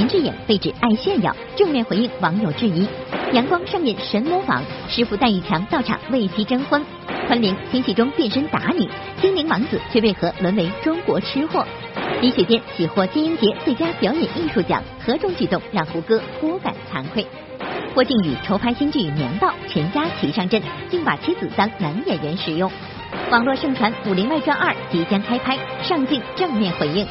[0.00, 2.88] 林志颖被指爱炫耀，正面回应网友质疑。
[3.34, 6.82] 阳光上演神模仿，师傅戴玉强到场为其征婚。
[7.26, 8.88] 昆凌新戏中变身打女，
[9.20, 11.66] 精灵王子却为何沦为中国吃货？
[12.22, 17.26] 李雪健喜获金鹰节最佳表演艺术奖，何种举动让胡歌颇感惭愧？
[17.92, 22.72] 郭靖宇筹拍新剧《娘道》，全家齐上阵，竟把妻子当男演员使用。
[23.30, 27.06] 网络盛传《武林外传二》即将开拍，上镜正面回应。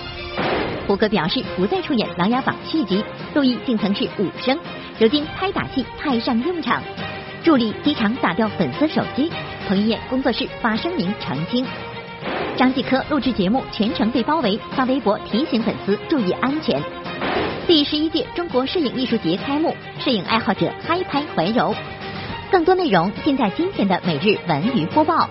[0.90, 4.58] 胡歌表示不再出演《琅琊榜》续集，陆毅竟曾是武生，
[4.98, 6.82] 如今拍打戏派上用场。
[7.44, 9.32] 助理机场打掉粉丝手机，
[9.68, 11.64] 彭于晏工作室发声明澄清。
[12.58, 16.82] 张继科录制节目全程被包围，发微博提醒粉丝注意安全。
[17.68, 21.76] 第十一届中国摄影艺术节开幕，摄影爱好者嗨拍怀柔。
[22.52, 25.30] 更多内容尽在今天的每日文娱播报。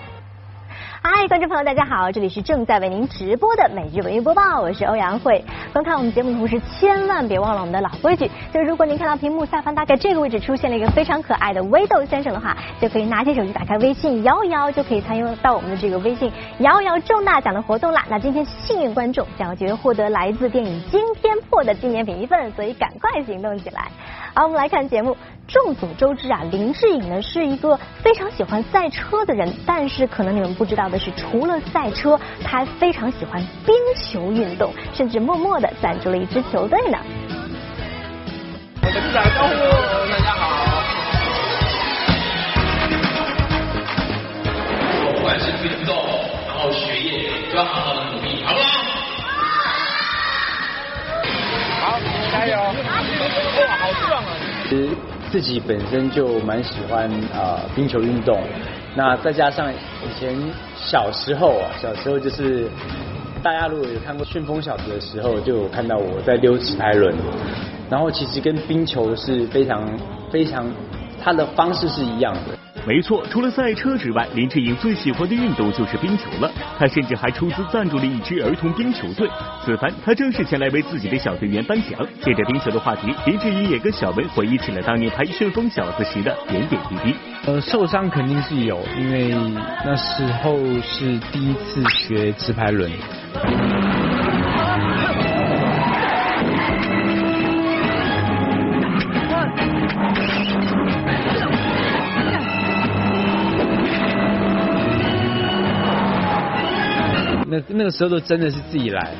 [1.01, 5.45] 嗨，观众朋友，大家好，这里是正在为您直播的每日文娱播报，我是欧阳慧。
[5.71, 18.05] 观看我们节目的同时，千万别忘了我们的老规矩，就是如果您看到屏幕下方大概这个位置出现了一个非常可爱的微豆先生的话，就可以拿起手机打开微信摇一摇，就可以参与到我们的这个微信摇一摇中大奖的活动啦。
[18.09, 23.89] 那今天幸运观众将有机会获得来自电影《惊天破》的纪念品一份，所以赶快行动起来。
[24.33, 25.17] 好，我们来看节目。
[25.47, 36.99] 众所周知啊，林志颖呢是一个非常喜欢赛车的人，但是可能你们不知道的是，除了赛车，他还非常喜欢冰球运动，甚至默默的赞助了一支球队呢。
[38.83, 39.55] 跟你打个招呼，
[40.11, 40.83] 大家好。
[45.03, 45.95] 不管是运动，
[46.47, 48.67] 然后学业，都要好好的努力，好不好？
[51.81, 51.99] 好，
[52.31, 52.55] 加油！
[53.29, 54.31] 哇，好壮啊！
[54.69, 54.89] 其实
[55.31, 58.39] 自己本身就蛮喜欢啊冰球运动，
[58.95, 60.35] 那再加上以前
[60.75, 62.67] 小时候啊，小时候就是
[63.43, 67.13] 大家如果有看过《旋风小子》的时候，就有看到我在溜直排轮，
[67.89, 69.87] 然后其实跟冰球是非常
[70.31, 70.65] 非常，
[71.23, 72.57] 它的方式是一样的。
[72.89, 76.51] 没错，除了赛车之外，林志颖最喜欢的运动就是冰球了。
[76.79, 79.29] 他甚至还出资赞助了一支儿童冰球队。
[79.63, 82.03] 此番他正式前来为自己的小队员颁奖。
[82.23, 87.15] 借着冰球的话题，林志颖也跟小文回忆起了当年拍《旋风小子》时的点点滴滴。
[87.45, 89.35] 呃，受伤肯定是有，因为
[89.85, 92.89] 那时候是第一次学直排轮。
[107.67, 109.13] 那个时候都真的是自己来，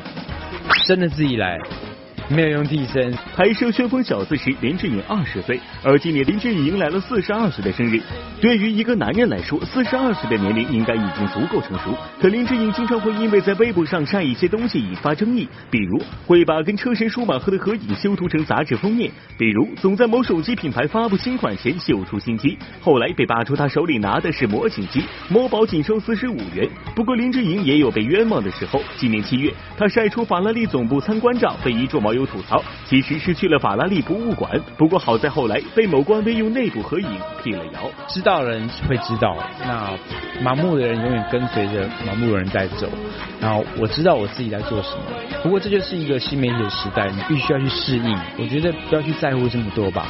[0.86, 1.58] 真的自己来。
[2.30, 3.12] 没有用替身。
[3.34, 8.00] 拍摄《旋风小子》时，林志颖二十岁，而今年林志颖迎来了四十二岁的生日。
[8.40, 11.92] 对于一个男人来说，四十二岁的年龄应该已经足够成熟。
[12.20, 26.68] 可林志颖经常会因为在微博上晒一些东西引发争议，比如会把跟车神舒马赫的合影修图成杂志封面，比如总在某手机品牌发布新款前秀出新机，后来被扒出他手里拿的是模型机，某宝仅收四十五元。
[26.94, 28.80] 不过林志颖也有被冤枉的时候。
[28.96, 32.19] 今年七月，他晒出法拉利总部参观照，被一众网友。
[32.26, 34.60] 吐槽，其实是去了法拉利博物馆。
[34.76, 37.08] 不过好在后来被某官微用内部合影
[37.42, 37.90] 辟了谣。
[38.08, 39.92] 知道的人会知道，那
[40.42, 42.88] 盲目的人永远跟随着盲目的人在走。
[43.40, 45.02] 然后我知道我自己在做什么。
[45.42, 48.18] 不过这就是一个新媒体的时代，你必须要去适应。
[48.38, 50.06] 我觉得不要去在乎这么多吧，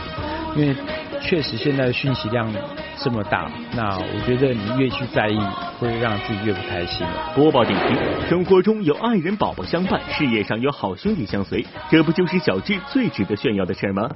[0.57, 0.75] 因为。
[1.23, 2.53] 确实，现在的讯息量
[2.99, 5.39] 这么大，那我觉得你越去在意，
[5.79, 7.07] 会让自己越不开心。
[7.35, 7.97] 播报点评：
[8.29, 14.09] 生活中有爱人宝宝相伴，事业上有好兄弟相随，这不就是小智最值得炫耀的事儿吗？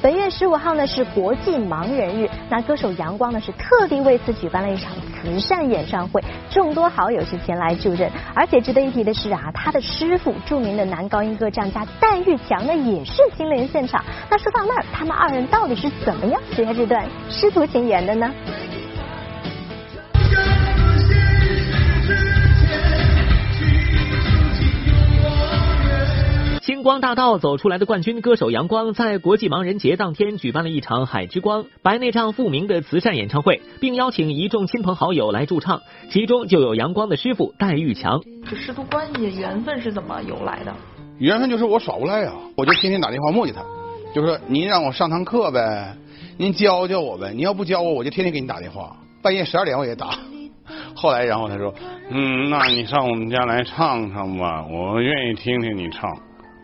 [0.00, 8.08] 本月十五号呢是国际盲人日，那歌手阳光呢是特地为此举办了一场慈善演唱会，众多好友是前来助阵。
[8.32, 14.04] 而且值得一提的是啊，他的师傅著名的男高音歌唱家戴玉强呢也是亲临现场。
[14.30, 18.32] 那说到那儿，他们二人到底是怎么样写下这段师徒情缘的呢？
[26.78, 38.20] 星光大道走出来的冠军歌手阳光，在国际盲人节当天举办了一场海之光白内障复明的慈善演唱会，并邀请一众亲朋好友来驻唱，其中就有阳光的师傅戴玉强。
[38.48, 40.72] 这师徒关系缘分是怎么由来的？
[41.18, 43.60] 缘分就是我耍无赖呀，我就天天打电话磨叽他，
[44.14, 45.96] 就说您让我上堂课呗，
[46.36, 50.16] 您教教我呗，你要不教我，我就天天给你打电话，半夜十二点我也打。
[50.94, 51.74] 后来然后他说，
[52.08, 56.08] 嗯，那你上我们家来唱唱吧，我愿意听听你唱。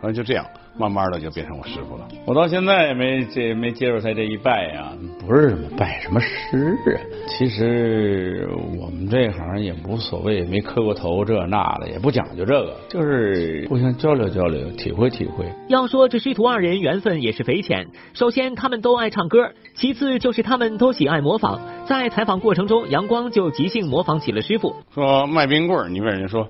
[0.04, 0.44] 反正就这样，
[0.76, 2.06] 慢慢的就变成我师傅了。
[2.26, 7.00] 我到现在也没接没接受他这一拜啊，不是什么拜什么师啊。
[7.26, 8.46] 其实
[8.78, 15.46] 我们这行也无所谓，没磕过头这那的，也不讲究这个，就是互相交流交流，体会体会。
[15.68, 21.58] 要说这师徒二人缘分也是匪浅，首先他们都爱唱歌，其次就是他们都喜爱模仿。
[21.86, 24.76] 在采访过程中，杨光就即兴模仿起了师傅。
[24.94, 26.46] 说卖冰棍儿，你问人家说，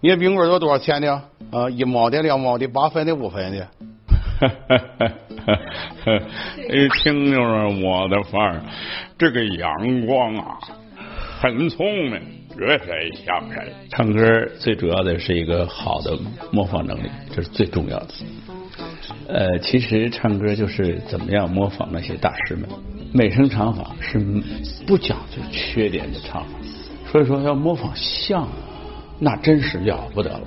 [0.00, 1.12] 你的冰棍儿都多少钱的？
[1.50, 3.66] 啊，一毛的、两毛的、八分的、五分的。
[6.68, 8.60] 一 听就是我的范儿。
[9.18, 10.58] 这个阳光啊，
[11.40, 12.20] 很聪明，
[12.50, 13.72] 绝对像人。
[13.90, 14.22] 唱歌
[14.58, 16.18] 最主要的是一个好的
[16.50, 18.08] 模仿能力，这是最重要的。
[19.28, 22.68] 呃，其实唱歌就是怎么样模仿那些大师们。
[23.12, 24.18] 美声唱法是
[24.86, 26.50] 不讲究缺点的唱法，
[27.10, 28.46] 所以说要模仿像，
[29.18, 30.44] 那真是了不得了。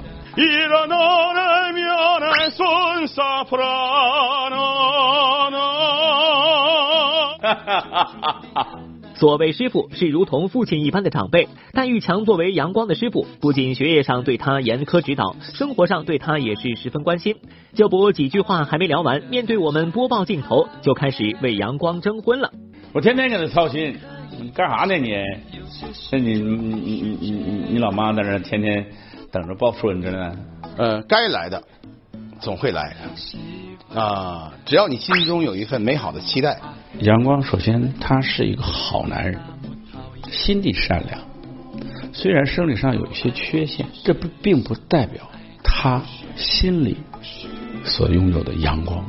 [9.19, 17.35] 所谓师傅是如同父亲一般的长辈，戴玉强作为阳光的师傅，不仅学业上对他严苛指导，生活上对他也是十分关心。
[17.73, 22.49] 就不几句话还没聊完，面对我们播报镜头，就开始为阳光征婚了。
[22.93, 23.97] 我天天给他操心，
[24.55, 25.11] 干啥呢你？
[26.13, 28.85] 那你你你你你你老妈在那天天
[29.33, 30.31] 等着抱孙子呢？
[30.77, 31.61] 呃，该来的
[32.39, 32.95] 总会来
[33.93, 36.59] 啊，只要你心中有一份美好的期待。
[36.99, 39.39] 阳光首先他是一个好男人，
[40.29, 41.19] 心地善良，
[42.13, 45.29] 虽然生理上有一些缺陷，这不并不代表
[45.63, 46.01] 他
[46.35, 46.97] 心里
[47.83, 49.05] 所拥有的阳光，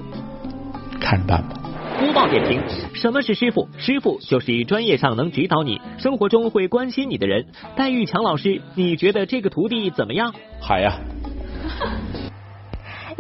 [1.01, 1.57] 看着办吧。
[1.99, 2.63] 播报点评：
[2.95, 3.69] 什么是师傅？
[3.77, 7.47] 师傅就是专业上能指导你，生活中会关心你的人。
[7.77, 10.35] 戴玉强老师，你觉得这个徒弟怎么样？
[10.63, 10.99] 嗨呀！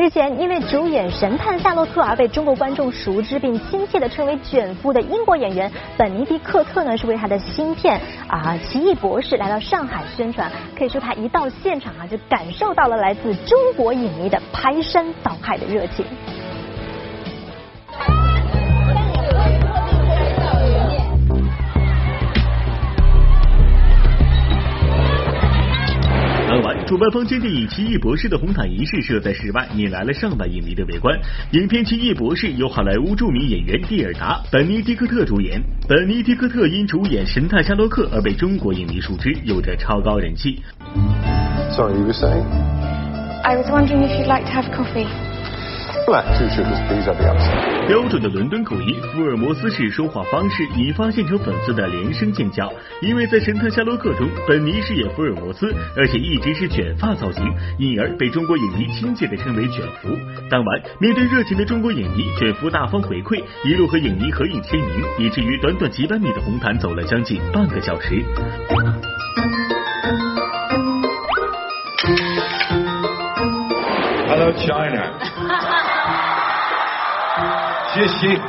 [0.01, 10.51] 日前，因为主演《神探夏洛克》而被中国观众熟知并亲切的称为“卷夫”的英国演员本尼迪克特呢，是为他的新片啊《奇异博士》来到上海宣传。
[10.75, 16.07] 可以说，他一到现场啊，就感受到了来自中国影迷的排山倒海的热情。
[26.91, 31.17] 主办方坚定以《奇异博士》的红毯仪式设在室外，引来了上万影迷的围观。
[31.53, 35.63] 影片《奇异博士》由好莱坞著名演员蒂尔达·本尼迪克特主演。
[35.87, 40.61] 本尼迪克特因主演《神探夏洛克》而被中国影迷熟知，有着超高人气。
[41.71, 42.43] Sorry, you were saying?
[43.45, 45.07] I was wondering if you'd like to have coffee.
[47.87, 52.73] 标准的伦敦口音，福尔摩斯式说话方式，引发现场粉丝的连声尖叫。
[53.01, 57.45] 因为在《神探夏洛克》中，本尼饰演福尔摩斯，而且一直是卷发造型，
[57.79, 60.09] 因而被中国影迷亲切的称为卷福。
[60.51, 68.25] 当晚，面对热情的中国影迷，卷福大方回馈，一路和影迷合影签名，以至于短短几百米的红毯走了将近半个小时。
[74.29, 75.40] Hello China。
[77.93, 78.41] 谢谢。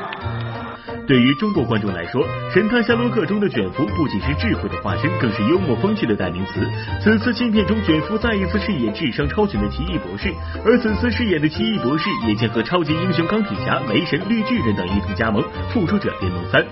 [1.08, 2.24] 对于中国观众来说，
[2.54, 6.62] 《神探夏洛克》中的卷福不仅是智慧的化身，更是幽默风趣的代名词。
[7.02, 10.32] 此次新片中，卷福再一次饰演智商超群的奇异博士，
[10.64, 15.42] 而此次饰演的奇异博士也将和超级英雄钢铁侠、雷神、绿巨人等一同加盟
[15.74, 16.64] 《复仇者联盟三》。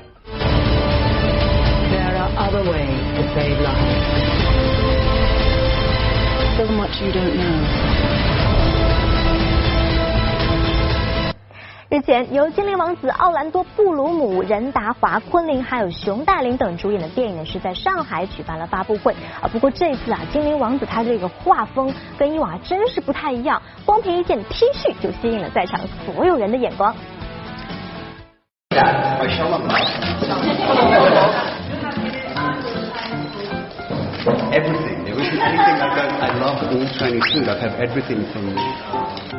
[11.91, 19.49] 日前，由精灵王子奥兰多·布鲁姆、任达华、昆凌还有熊黛林等主演的电影呢，是在上海举办了发布会啊。
[19.51, 26.93] 不过这次啊，精灵王子他这个画风跟以往真是不太一样，光凭一件 T 恤就吸引了在场所有人的眼光。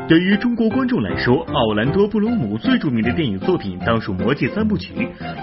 [0.08, 4.92] 对于中国观众来说，奥兰多·布鲁姆最著名的电影作品当属《魔戒》三部曲。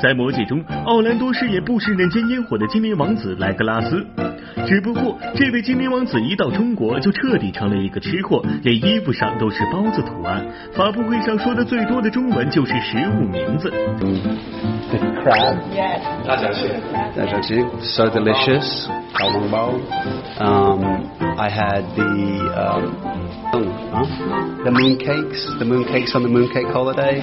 [0.01, 4.06] 在《魔戒》中，奥兰多饰演不食人间烟火的精灵王子莱格拉斯。
[4.67, 10.46] 只不过，这位精灵王子一到中国就彻底成了一个吃货，连衣服上都是包子图案。
[10.74, 13.72] 发布会上说的最多的中文就是食物名字。
[14.91, 15.60] the crab.
[15.72, 16.01] Yes.
[17.15, 17.84] Dajiaji.
[17.96, 18.88] So delicious.
[20.39, 20.82] Um,
[21.38, 22.13] I had the
[22.56, 22.96] um,
[23.53, 24.06] oh, huh?
[24.63, 27.22] the mooncakes, the mooncakes on the mooncake holiday.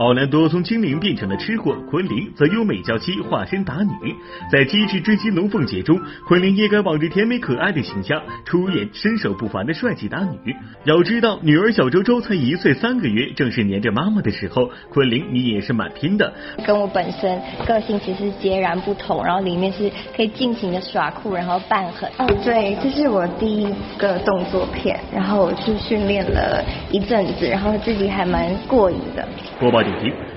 [0.00, 4.16] 奥兰多从精灵变成了吃货，昆凌则优美娇妻化身打女。
[4.50, 10.56] 在机智追击龙凤姐中，昆凌也敢往着甜美可爱的形象出演身手不凡的帅气打女。
[10.84, 16.32] 要知道，女儿小周周才一岁三个月，正是黏着妈妈的时候，昆凌你也是蛮拼的。
[16.64, 22.10] 跟我本身个性其实截然不同，然后里面是可以尽情的耍酷，然后扮狠。
[22.16, 29.28] 哦，对，这是我第一个动作片，然后我去训练了一阵子，然后自己还蛮过瘾的。
[29.58, 29.82] 播报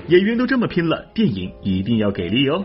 [0.08, 2.64] 演员都这么拼了，电影一定要给力哦。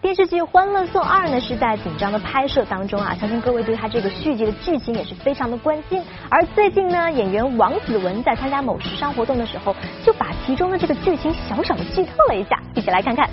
[0.00, 6.02] 电视剧《欢乐颂二》呢是在紧张的拍摄当中啊，相信各位对它这个续集的剧情也是非常的关心。
[6.28, 13.28] 而最近呢，演员王子文在参加某时尚活动的时候，就把其中的这个剧情小小的剧透了一下，一起来看看。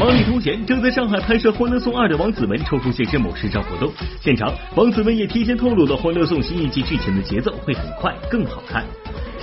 [0.00, 3.88] 忙里偷闲，正在上海拍摄《欢乐颂二》的王子文抽空现身某时尚活动
[4.20, 8.84] 现场，王子文也提前透露了《欢乐颂》新一季剧情的节奏会很快，更好看。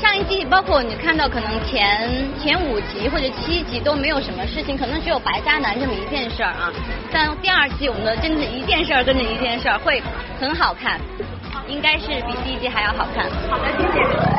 [0.01, 2.09] 上一季包括你看到可能前
[2.41, 6.71] 前五集或者七集都没有什么事情，可能只有白渣男这么一件事儿啊。
[7.11, 10.01] 但第二季我们的真的一件事儿跟着一件事儿会
[10.39, 10.99] 很好看，
[11.67, 13.25] 应该是比第一季还要好看。
[13.49, 14.38] 好的，谢谢。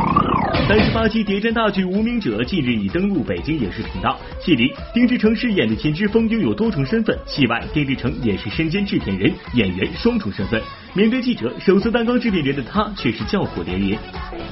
[0.52, 4.16] 三十八集谍战大剧《无名者》近日已登陆北京影视频道。
[4.40, 10.60] 戏里，丁志诚饰演的秦之峰拥有多重身份；戏外，丁志诚也是身兼制片人、演员双重身份。
[10.94, 13.98] 面对记者，首次担纲制片人的他却是叫苦连连。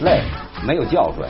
[0.02, 0.20] 累，
[0.66, 1.26] 没有觉睡，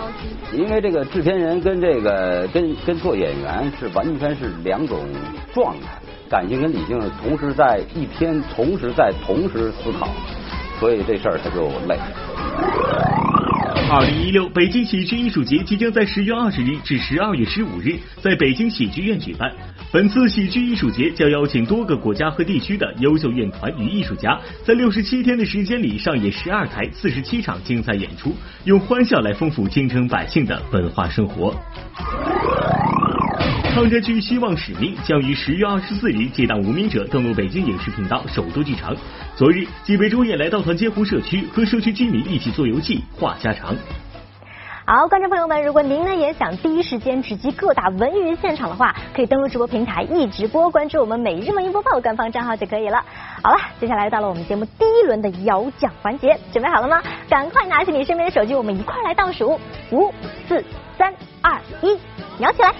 [0.58, 5.06] 因为这个制片人跟这个跟跟做演员是完全是两种
[5.54, 5.98] 状态，
[6.28, 10.08] 感性跟理性同时在一天同时在同时思考，
[10.78, 11.98] 所以这事儿他就累。
[13.90, 19.50] 二零一六北京喜剧艺术节即将在十月二十日至十二月十五日在北京喜剧院举办。
[19.90, 31.56] 本次喜剧艺术节将邀请多个国家和地区的优秀院团与艺术家，在六十七天的时间里上演十二台四十七场精彩演出，用欢笑来丰富京城百姓的文化生活。
[33.74, 38.96] 抗战剧《希望使命》将于十月二十四日接档《无名者》登陆北京影视频道首都剧场。
[39.36, 43.76] 昨日，几位主演来到团结湖社区，和社区居民一起做游戏、话家常。
[44.86, 53.04] 好，观众朋友们，如果您呢也想第一时间直击各大文娱现场的话，可以登录直播平台一直播，关注我们每日文娱播报官方账号就可以了。
[53.42, 57.02] 好了，接下来到了我们节目第一轮的摇奖环节，准备好了吗？
[57.28, 59.60] 赶快拿起你身边的手机，我们一块来倒数：
[59.92, 60.12] 五、
[60.48, 60.64] 四、
[60.96, 61.96] 三、二、一，
[62.40, 62.74] 摇起来！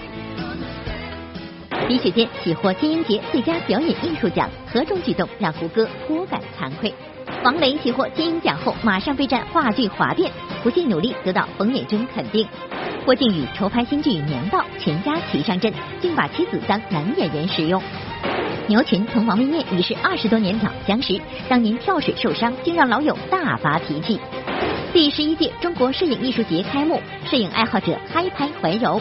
[1.87, 6.93] 李雪健喜获金鹰节最佳表演艺术奖，何种举动让胡歌颇感惭愧？
[7.43, 10.31] 王雷喜获金鹰奖后，马上备战话剧《华变》，
[10.63, 12.47] 不懈努力得到冯远征肯定。
[13.05, 15.71] 郭靖宇筹拍新剧《年报》，全家齐上阵，
[16.01, 17.81] 竟把妻子当男演员使用。
[18.67, 24.19] 牛群同王微念已是二十多年老相识，当年跳水受伤，竟让老友大发脾气。
[24.93, 28.99] 第十一届中国摄影艺术节开幕，摄影爱好者嗨拍怀柔。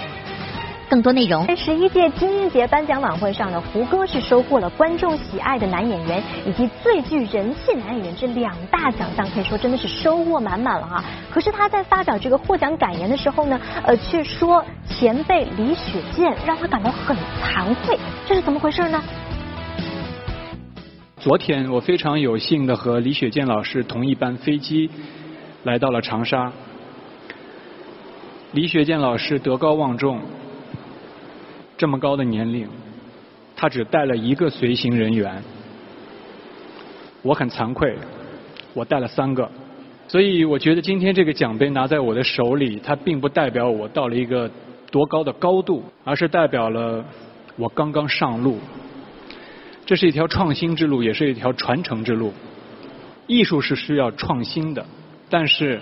[0.88, 1.46] 更多内容。
[1.46, 11.04] 在十一届金鹰节颁奖晚会上呢，胡歌是收获了观众喜爱的男演员以及最具人气男演员这两大奖项，可以说真的是收获满满了哈。
[11.30, 19.02] 可是他在发表这个获奖感言的时候呢，呃，却说前辈李雪健让他感到很惭愧，这是怎么回事呢？
[21.20, 24.88] 昨天我非常有幸的和李雪健老师同一班飞机
[25.64, 26.52] 来到了长沙，
[28.52, 30.20] 李雪健老师德高望重。
[31.78, 32.68] 这么高的年龄，
[33.54, 35.40] 他只带了一个随行人员，
[37.22, 37.96] 我很惭愧，
[38.74, 39.48] 我带了三个，
[40.08, 44.50] 所以我觉得今天这个奖杯拿在我的手里，它并不代表我到了一个
[44.90, 47.04] 多高的高度，而是代表了
[47.54, 48.58] 我刚刚上路。
[49.86, 52.32] 这是一条创新之路，也是一条传承之路。
[53.28, 54.84] 艺术是需要创新的，
[55.30, 55.80] 但是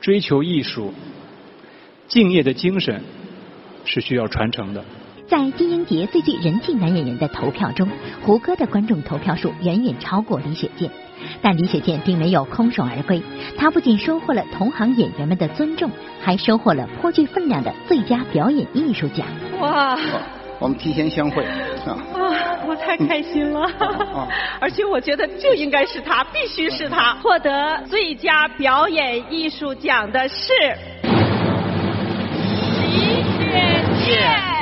[0.00, 0.94] 追求艺术、
[2.06, 3.02] 敬业的精神
[3.84, 4.84] 是需要传承的。
[5.28, 7.86] 在金鹰节最具人气男演员的投票中，
[8.24, 10.90] 胡歌的观众投票数远远超过李雪健，
[11.42, 13.22] 但李雪健并没有空手而归，
[13.58, 15.90] 他不仅收获了同行演员们的尊重，
[16.22, 19.26] 还收获了颇具分量的最佳表演艺术奖。
[19.60, 19.98] 哇！
[20.60, 21.94] 我们提前相会啊！
[22.66, 23.70] 我太开心了，
[24.58, 30.52] 而且我觉得就应该是他，必须是他获得最佳表演艺术奖的是
[32.90, 34.57] 李雪健。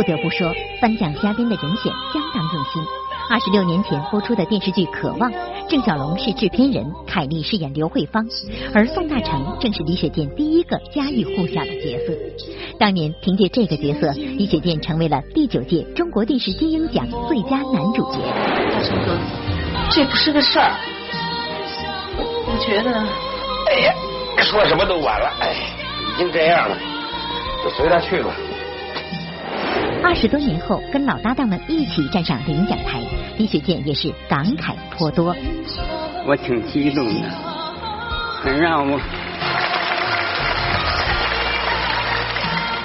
[0.00, 2.82] 不得不说，颁奖嘉宾的人选相当用心。
[3.28, 5.30] 二十六年前播出的电视剧《渴望》，
[5.68, 8.24] 郑晓龙是制片人，凯丽饰演刘慧芳，
[8.72, 12.14] 而宋大成正是李雪健第一个家喻户晓的角色。
[12.78, 18.20] 当年凭借这个角色，李雪健成为了第九届中国电视金鹰奖最佳男主角。
[18.72, 19.18] 大成哥，
[19.90, 20.72] 这不是个事儿，
[22.16, 22.90] 我觉得，
[23.68, 23.94] 哎呀，
[24.44, 25.54] 说什么都晚了，哎，
[26.14, 26.74] 已经这样了，
[27.62, 28.30] 就随他去吧。
[30.02, 33.00] 二十多年后，跟老搭档们一起站上领奖台，
[33.38, 35.34] 李雪健也是感慨颇多。
[36.26, 37.28] 我挺激动的，
[38.42, 38.98] 很让我，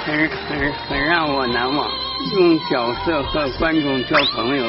[0.05, 1.89] 很很很让我难忘。
[2.33, 4.63] 用角色和观众交朋友，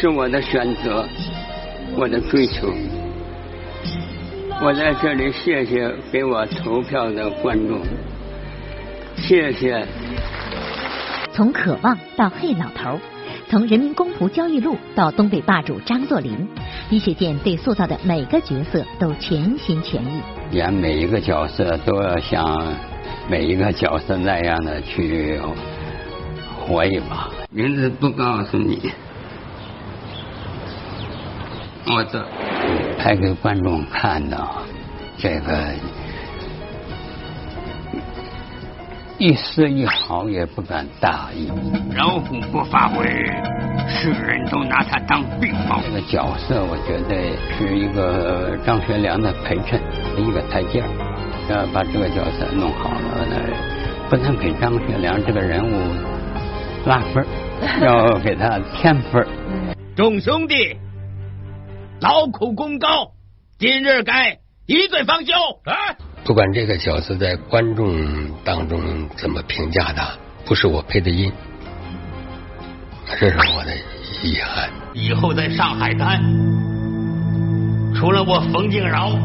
[0.00, 1.06] 是我的选择，
[1.96, 2.72] 我的追求。
[4.62, 7.80] 我在这里谢谢给我投票的观众，
[9.16, 9.86] 谢谢。
[11.36, 12.98] 从渴望到黑老头，
[13.50, 16.48] 从人民公仆焦裕禄到东北霸主张作霖，
[16.88, 20.22] 李雪健对塑造的每个角色都全心全意。
[20.52, 22.74] 演每一个角色都要像
[23.28, 25.38] 每一个角色那样的去
[26.58, 27.28] 活一把。
[27.50, 28.90] 名字不告诉你，
[31.86, 32.24] 我这
[32.96, 34.42] 拍给观众看的
[35.18, 35.66] 这个。
[39.18, 41.50] 一丝一毫也不敢大意。
[41.96, 43.06] 老虎不发威，
[43.88, 45.80] 世人都拿他当病猫。
[45.82, 49.80] 这个角色，我觉得是一个张学良的陪衬，
[50.18, 50.84] 一个台阶
[51.48, 53.36] 要把这个角色弄好了，呢
[54.10, 55.94] 不能给张学良这个人物
[56.84, 57.26] 拉分
[57.80, 59.26] 要给他添分
[59.96, 60.76] 众兄弟，
[62.02, 63.12] 劳苦功高，
[63.58, 65.32] 今日该一醉方休。
[65.64, 65.74] 啊！
[66.26, 67.94] 不管这个角色在观众
[68.42, 70.10] 当中怎么评价他，
[70.44, 71.32] 不是我配的音，
[73.06, 73.72] 这是我的
[74.24, 74.68] 遗憾。
[74.92, 76.20] 以后在上海滩，
[77.94, 79.16] 除了我冯敬尧，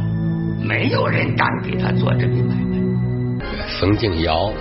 [0.61, 2.77] 没有人敢给他做这笔买卖。
[3.79, 4.53] 冯敬尧，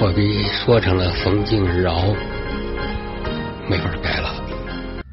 [0.00, 2.12] 我给说成了冯敬尧，
[3.68, 4.34] 没法改了。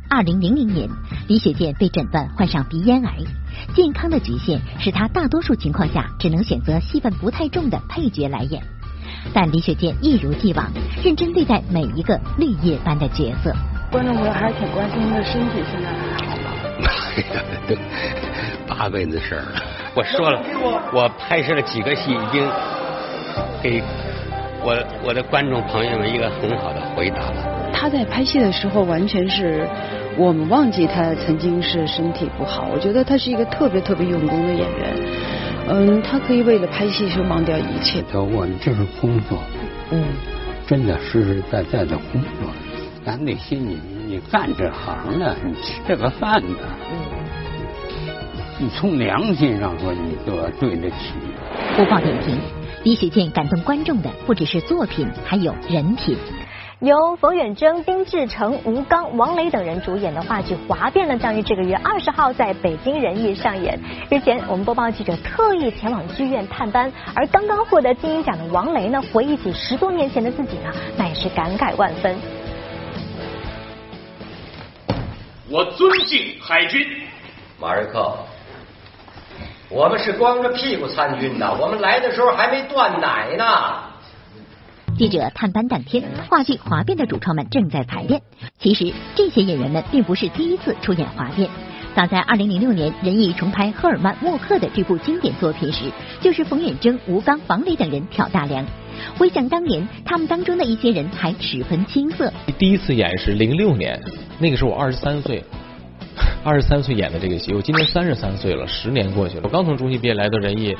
[0.10, 0.90] 二零零零年，
[1.28, 3.18] 李雪健被诊断患上鼻咽癌。
[3.78, 8.60] 健康的局限使他大多数情况下只能选择戏份不太重的配角来演，
[9.32, 10.68] 但李雪健一如既往
[11.04, 13.54] 认真对待每一个绿叶般的角色。
[13.92, 16.50] 观众朋友还是挺关心他的身体，现在还好吗？
[16.88, 17.80] 哎呀，
[18.68, 19.62] 八辈子事儿了。
[19.94, 20.42] 我说了，
[20.92, 22.50] 我拍摄了几个戏，已经
[23.62, 23.84] 给
[24.64, 27.72] 我我的观众朋友们一个很好的回答了。
[27.72, 29.70] 他在拍戏的时候完全是。
[30.18, 34.96] 我们忘记他曾经是身体不好，我觉得他是一个特别特别用功的演员。
[35.70, 38.04] 嗯，他可以为了拍戏就忘掉一切。
[38.14, 39.38] 我们这是工作，
[39.92, 40.04] 嗯，
[40.66, 42.50] 真的实实在在的工作。
[43.06, 43.78] 咱内心你
[44.08, 46.98] 你干这行的，你吃这个饭的，嗯，
[48.58, 51.14] 你从良心上说，你都要对得起。
[51.76, 52.40] 播报点评：
[52.84, 56.18] 李雪健感动观众的不只是作品，还有人品。
[56.80, 63.80] 由冯远征、丁志成、吴刚、王雷等人主演的话剧《华变》呢，将于这个月二十号在北京人艺上演。
[64.12, 72.16] 日前，我们播报记者特意前往剧院探班，而刚刚获得金鹰奖的王雷呢，回忆起十多年前的自己呢，那也是感慨万分。
[75.50, 76.86] 我尊敬海军，
[77.60, 78.16] 马瑞克，
[79.70, 83.87] 我们是光着屁股参军的，我们来的时候还没断奶呢。
[84.98, 88.20] 记者探班当天，话剧《华变》的主创们正在排练。
[88.58, 91.48] 其实，这些演员们并不是第一次出演《华变》。
[91.96, 98.66] 早在2006年，人艺重拍赫尔曼·默克的这部经典作品时，就是冯远征、吴刚、王雷等人挑大梁。
[99.20, 102.34] 回想当年，他们当中的一些人还十分青涩。
[102.58, 104.02] 第一次演是06年，
[104.40, 105.44] 那个时候我二十三岁，
[106.44, 107.54] 二十三岁演的这个戏。
[107.54, 109.42] 我今年三十三岁了，十年过去了。
[109.44, 110.76] 我刚从中戏毕业来到人艺。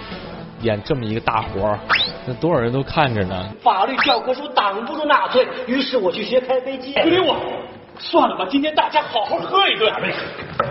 [0.62, 1.80] 演这么一个大活儿，
[2.26, 3.48] 那多少人都看着呢。
[3.62, 6.94] 法律教科书挡不住纳粹，于是我去学开飞机。
[6.94, 7.36] 不理我，
[8.00, 9.92] 算了吧，今天大家好好喝一顿。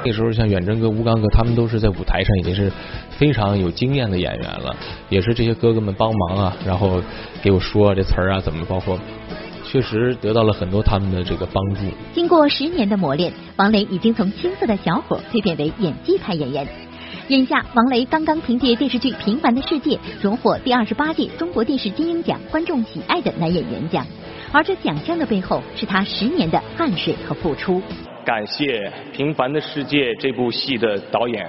[0.04, 2.70] 那时候像远征哥、吴刚哥，他们都是在舞台上已经是
[3.10, 4.74] 非常有经验的演员了，
[5.08, 7.00] 也是这些哥哥们帮忙啊，然后
[7.42, 8.98] 给我说这词儿啊怎么，包括
[9.64, 11.80] 确实得到了很多他们的这个帮助。
[12.12, 16.66] 经过十年的磨练，王雷已经从青涩的小伙蜕变为演技派演员。
[17.28, 24.06] 眼下，王雷刚刚凭借电视剧《平凡的世界》荣获第二十八届中国电视金鹰奖观众喜爱的男演员奖，
[24.52, 27.82] 而这奖项的背后是他十年的汗水和付出。
[28.24, 28.64] 感谢
[29.12, 31.44] 《平凡的世界》这部戏的导演。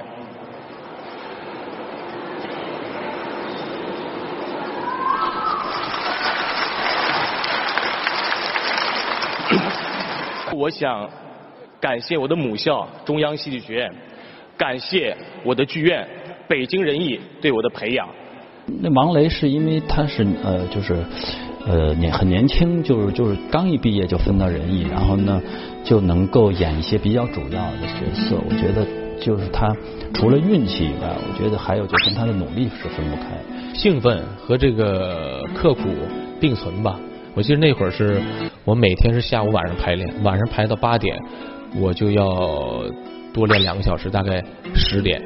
[10.55, 11.07] 我想
[11.79, 13.93] 感谢我的母校中央戏剧学院，
[14.57, 16.07] 感谢我的剧院
[16.47, 18.07] 北京人艺对我的培养。
[18.81, 20.95] 那王雷是因为他是呃就是
[21.65, 25.41] 呃年很年轻，就是就是刚一毕业就分到人艺，然后呢
[25.83, 28.35] 就能够演一些比较主要的角色。
[28.49, 28.85] 我觉得
[29.21, 29.73] 就是他
[30.13, 33.39] 除了运气以外，我觉得还有就跟他的努力是分不开。
[33.73, 35.83] 兴奋和这个刻苦
[36.41, 36.99] 并存吧。
[37.35, 38.19] 我记得那会儿是
[38.65, 41.15] 我每天是下午晚上排练，晚上排到八点，
[41.79, 42.83] 我就要
[43.37, 45.21] 多练两个小时，大概十点，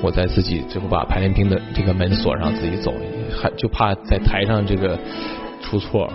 [0.00, 2.94] 我再自己最后把排练厅的这个门锁上，自己走，
[3.36, 4.96] 还就怕在台上这个
[5.60, 6.08] 出错。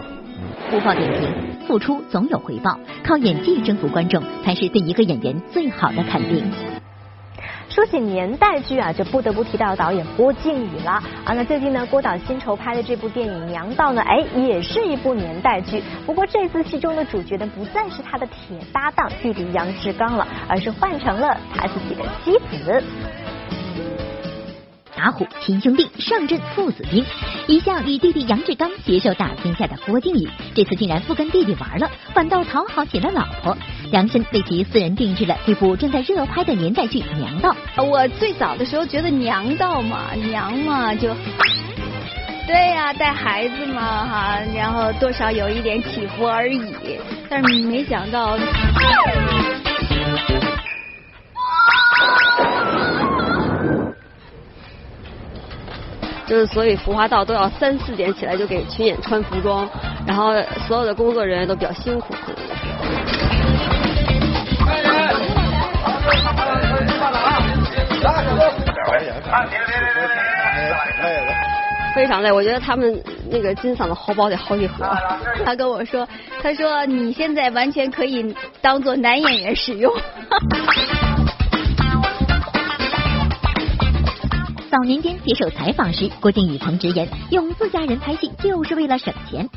[0.69, 6.43] 播报点评：付出总有回报，靠演技征服观众才是对一个演员最好的肯定。
[7.75, 10.91] 说起年代剧啊，就不得不提到导演郭靖宇了
[11.25, 11.33] 啊。
[11.33, 15.83] 那最近呢，郭导新筹拍的这部电影《娘道》呢，哎，也是一部年代剧。
[16.05, 22.81] 不过这次戏中的主角呢，不再是他的铁搭档弟弟杨志刚了，而是换成了他自己的妻子。
[25.05, 27.05] 打虎亲兄弟上阵父子兵，
[27.45, 33.55] 一向与弟弟杨志刚携手打天下的郭靖宇，这次竟然不跟弟弟玩了，反倒讨好起了老婆，
[33.91, 37.55] 量身为其私人定制了这部正在热拍的年代剧《娘道》。
[37.83, 41.13] 我最早的时候觉得娘道嘛，娘嘛就，
[42.47, 46.97] 对呀，带孩子嘛哈，然后多少有一点起伏而已，
[47.29, 48.39] 但是没想到。
[56.35, 59.65] 就是所以服化道都要三四点起来就给群演穿服装，
[60.05, 60.33] 然后
[60.67, 62.13] 所有的工作人员都比较辛苦。
[71.95, 74.85] 非常累，我觉得他们那个金嗓子喉宝得好几盒。
[75.45, 76.05] 他跟我说，
[76.43, 79.89] 他说你现在完全可以当做男演员使用。
[84.75, 89.47] 早年间接受采访时，郭靖宇曾直言，用自家人拍戏就是为了省钱。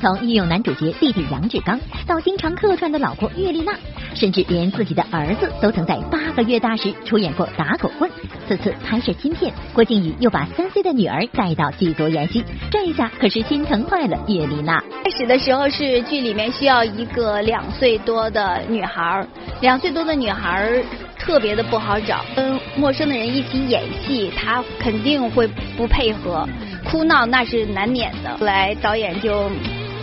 [0.00, 3.72] 从御用男主角弟弟杨志刚，到经常客串的老婆岳丽娜，
[4.16, 8.10] 甚至连自己的儿子都曾在八个月大时出演过打狗棍。
[8.48, 14.82] 此次拍摄新片，郭靖宇又把三岁的女儿带到剧组演戏，这一下可是心疼坏了岳丽娜。
[15.04, 19.24] 开始的时候是剧里面需要一个两岁多的女孩，
[19.60, 20.82] 两岁多的女孩。
[21.24, 26.46] 特别的不好找，跟陌生的人一起演戏，他肯定会不配合，
[26.84, 28.36] 哭闹那是难免的。
[28.36, 29.50] 后来导演就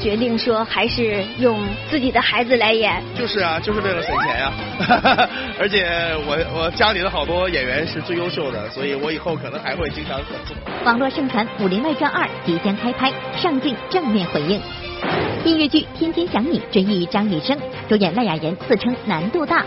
[0.01, 3.03] 决定说，还是用自己的孩子来演。
[3.15, 4.51] 就是啊，就是为了省钱呀。
[5.59, 5.85] 而且
[6.25, 10.57] 我我家里的好多演员是最优秀的，所以我以后可能还会经常合作。
[10.83, 14.59] 网络盛传《武林外传二》即将开拍，上镜正面回应。
[15.43, 17.57] 音乐剧《天天想你》追忆张雨生，
[17.89, 19.65] 主演赖雅妍自称难度大。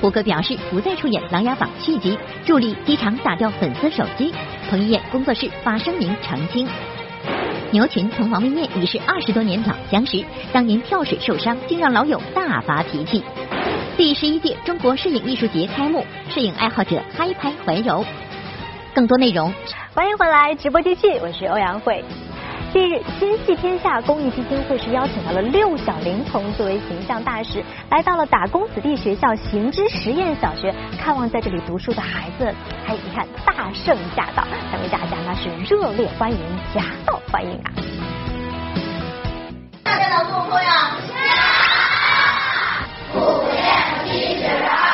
[0.00, 4.32] 胡歌表示不再出演《琅琊榜》续集，助理机场打掉粉丝手机。
[4.68, 6.68] 彭于晏工作室发声明澄清。
[7.70, 13.22] 牛群同王位面已是二十多年老相识，当年跳水受伤，竟让老友大发脾气。
[13.96, 18.04] 第十一届中国摄影艺术节开幕，摄影爱好者嗨拍怀柔。
[18.92, 19.54] 更多内容，
[19.94, 22.04] 欢迎回来直播继续，我是欧阳慧。
[22.72, 32.52] 近日，心系天下公益基金会是邀请到了六小龄童作为形象大使，来到了打工子弟学校行知实验小学，看望在这里读书的孩子。
[32.86, 36.38] 哎，你看，大圣驾到，想为大家那是热烈欢迎，
[36.74, 37.72] 夹道欢迎啊！
[39.82, 40.90] 大家能做不呀？
[43.14, 43.18] 五
[43.50, 43.56] 遍
[44.04, 44.85] 七十二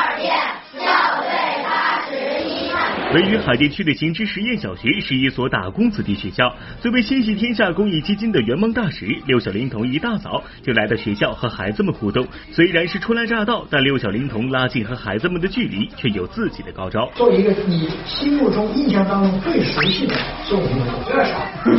[3.14, 6.54] 位于海淀区的行知实验小学是一所打工子弟学校。
[6.80, 12.26] 作为心系天下公益基金的圆梦大使，六小龄童一大早就来到学校和孩子们互动。
[12.52, 17.10] 虽然是初来乍到，但六小龄童拉近和孩子们的距离，却有自己的高招。
[17.14, 20.14] 做一个你心目中、印象当中最熟悉的
[20.48, 20.66] 动物，
[21.08, 21.46] 有点傻。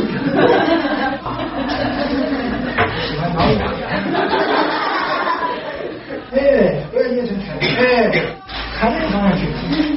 [3.06, 3.74] 喜欢挠痒。
[6.32, 8.10] 哎，不要捏成团，哎，
[8.76, 9.46] 还能放上去，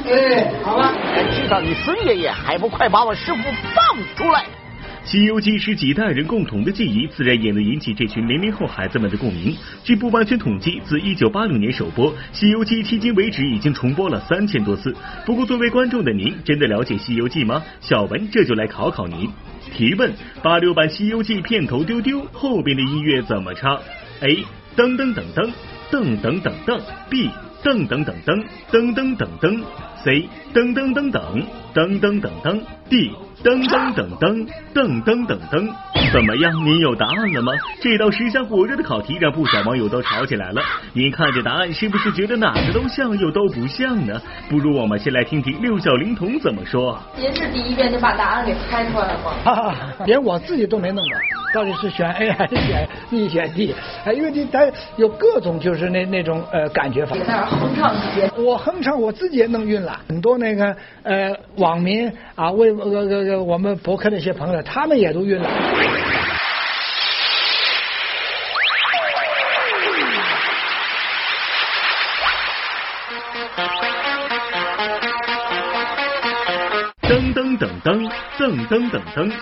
[0.08, 0.94] 哎，好吧。
[1.34, 3.38] 知道你孙爷爷还不快把我师傅
[3.74, 4.44] 放出来！
[5.10, 9.56] 《西游记》是几代人共同的记忆，自然也能引起这群零零后孩子们的共鸣。
[9.82, 14.94] 据不完全统计，自1986年首播，《西游记》迄今为止已经重播了三千多次。
[15.24, 17.64] 不过，作为观众的您，真的了解《西游记》吗？
[17.80, 19.26] 小文这就来考考您。
[19.74, 23.80] 提问：八六版《西游记》片头丢丢后边的音乐怎么唱
[24.20, 24.44] ？A
[24.76, 25.50] 噔噔噔噔
[25.90, 27.30] 噔噔噔噔，B
[27.64, 29.64] 噔噔噔噔噔噔噔噔
[30.04, 33.10] ，C 噔噔噔噔噔噔噔噔，D
[33.44, 35.72] 噔噔噔噔噔噔噔噔。
[36.12, 36.52] 怎么样？
[36.64, 37.52] 您有答案了吗？
[37.80, 40.62] 这道时下火热的考题让不少网友都吵起来了。
[40.92, 44.20] 您看着答案，是不是觉得哪个都像又都不像呢？
[44.48, 46.98] 不如我们先来听听六小龄童怎么说。
[47.16, 49.32] 您是第一遍就把答案给猜出来了吗？
[49.44, 49.74] 哈哈，
[50.06, 51.12] 连我自己都没弄懂，
[51.52, 53.74] 到底是选 A 还是选 B 选 D？
[54.04, 54.60] 哎，因为你它
[54.96, 57.14] 有各种就是那那种呃感觉法。
[57.16, 60.00] 在那哼唱几遍，我哼唱我自己也弄晕了。
[60.08, 65.48] 很多那个呃网民啊，为呃我们博客那些朋友，他们也都晕了。
[77.02, 79.32] 噔噔噔噔噔噔噔噔，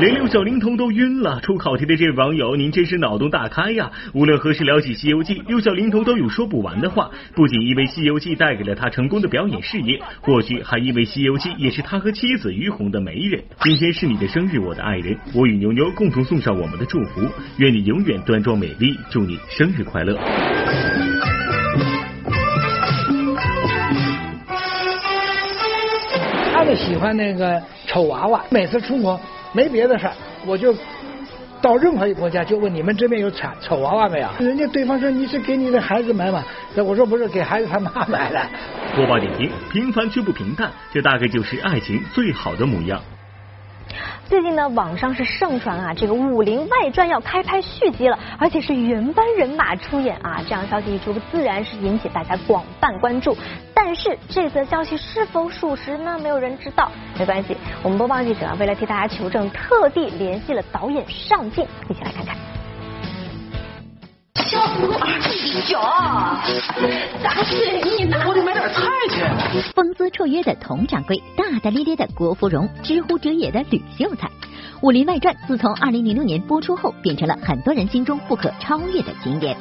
[0.00, 1.38] 连六小龄童都晕了。
[1.42, 3.90] 出考题的这位网友，您真是脑洞大开呀！
[4.14, 7.10] 无论何时聊起《西游记》，六小龄童都有说不完的话。
[7.34, 13.44] 不仅因为《西游记》带给了他成功的表演事业，或许还因为《西游记》也是他和妻子于红的媒人。
[13.60, 17.20] 今天是你的生日，我的爱人，我与牛牛共同送上我们的祝福，
[17.58, 20.18] 愿你永远端庄美丽，祝你生日快乐。
[26.54, 29.20] 他们喜欢那个丑娃娃，每次出国
[29.52, 30.12] 没别的事儿，
[30.46, 30.74] 我就
[31.60, 34.28] 到任何一个国家就问你们这边有产丑娃娃没有？
[34.38, 36.42] 人家对方说你是给你的孩子买吗？
[36.76, 38.40] 我说不是，给孩子他妈买的。
[38.96, 43.02] 播报点评：平凡却不平淡，这大概就是爱情最好的模样。
[44.30, 50.40] 最近呢，网上是盛传啊，这个《武林外传》要开拍续集了，而且是原班人马出演啊。
[50.44, 53.36] 这样消息一出，自然是引起大家广泛关注。
[53.74, 56.16] 但是这则消息是否属实呢？
[56.16, 56.92] 没有人知道。
[57.18, 62.36] 没关系，我们播报记者，为了替大家求证，特地联系了导演尚敬，一起来看看。
[64.36, 65.80] 小葫芦二十一角，
[67.24, 67.89] 大姐你拿我得买点菜去。
[69.60, 74.26] 风姿绰约的佟掌柜，大大咧咧的郭芙蓉，知乎者也的吕秀才，
[74.82, 79.56] 《武林外传》自从二零零六年播出后，变成了很多人心中不可超越的经典。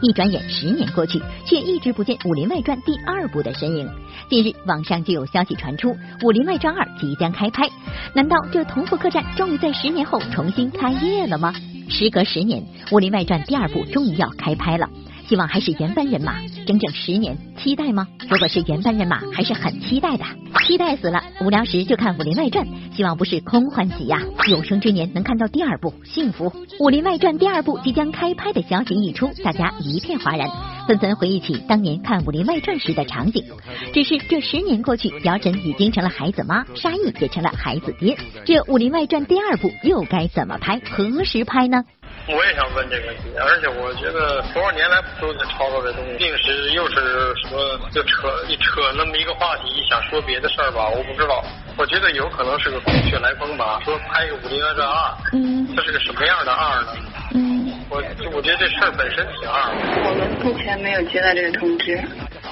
[0.00, 3.88] 一转眼十年过去，却一直不见《武林外传》第二部的身影。
[4.30, 5.90] 近日，网上就有消息传出，
[6.22, 7.68] 《武林外传二》即将开拍。
[8.14, 11.52] 难道这同福客栈终于在十年后重新开业了吗？
[11.88, 12.62] 时隔十年，
[12.94, 14.88] 《武林外传》第二部终于要开拍了。
[15.28, 18.08] 希望还是原班人马，整整十年，期待吗？
[18.30, 20.24] 如果是原班人马，还是很期待的，
[20.66, 21.22] 期待死了。
[21.42, 22.64] 无聊时就看《武林外传》，
[22.96, 24.22] 希望不是空欢喜呀。
[24.48, 26.48] 有生之年能看到第二部，幸福。
[26.80, 30.48] 《武林外传》第二部即将开拍的消息一出，大家一片哗然，
[30.86, 33.44] 纷纷回忆起当年看《武林外传》时的场景。
[33.92, 38.16] 只是这十年过去，姚晨已经成了孩子妈，沙溢也成了孩子爹。
[38.46, 40.80] 这《武林外传》第二部又该怎么拍？
[40.90, 41.84] 何时拍呢？
[42.28, 51.42] 我也想问这个问题，而且我觉得多少年来都在吵吵这东西，定时又是什么就扯一扯那么一个话题，想说别的事儿吧，我不知道。
[51.78, 54.94] 我觉得有可能是个空穴来风吧，说拍一个《武林外传二》，
[55.32, 56.92] 嗯，这是个什么样的二呢？
[57.34, 58.02] 嗯，我
[58.34, 59.72] 我觉得这事儿本身挺二。
[60.04, 61.96] 我们目前没有接到这个通知。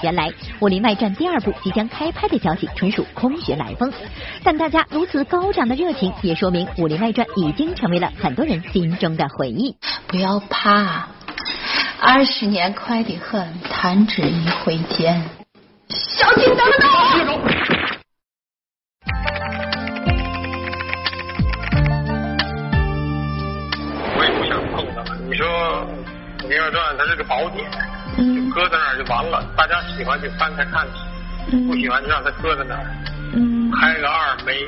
[0.02, 0.28] 原来
[0.61, 3.92] 《武林外传》第二部即将开拍的消息纯属空穴来风，
[4.42, 9.76] 但大家如此高涨的热情，也说明《武林外传》已经成为了很多人心中的回忆。
[10.06, 11.09] 不要怕，
[12.00, 15.22] 二十年快得很，弹指一挥间。
[15.88, 16.88] 小心，等等！
[24.18, 25.02] 我也不想碰它。
[25.28, 25.46] 你说
[26.44, 27.95] 《武林外传》它是个宝典，就
[28.57, 30.88] 搁在那儿就完了，大家喜欢就翻开看，
[31.69, 32.87] 不喜欢就让它搁在那儿。
[33.35, 34.64] 嗯，开个二没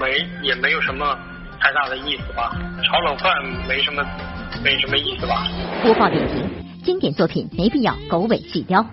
[0.00, 1.14] 没也没有什么
[1.60, 2.56] 太大的意思吧？
[2.82, 3.30] 炒冷饭
[3.68, 4.02] 没什么
[4.64, 5.46] 没什么意思吧？
[5.82, 6.48] 播报点评：
[6.82, 8.86] 经典作品没必要狗尾续貂。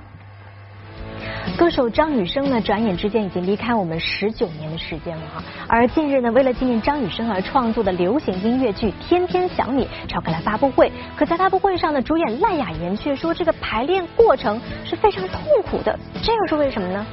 [1.57, 5.43] 歌手张雨生呢，转眼之间已经离开我们十九年的时间了哈。
[5.67, 10.91] 而近日呢，为了纪念张雨生而创作的流行音乐剧《天天想你》召开了发布会。
[11.15, 17.05] 可在发布会上呢，主演赖雅妍却说这个排练过程是非常痛苦的，这又是为什么呢？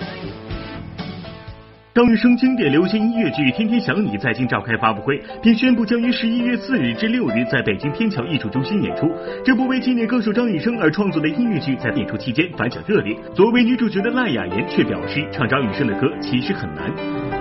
[1.92, 9.11] 张雨生经典流行音乐剧《天天想你》在京召开发布会，并宣布将于十一月四日至六日在北京天桥艺术中心演出。
[9.44, 13.16] 这部为纪念歌手张雨生而创作的音乐剧，在演出期间反响热烈。
[13.35, 16.88] 作为女主角的赖雅妍却表示，唱张雨生的歌其实很难。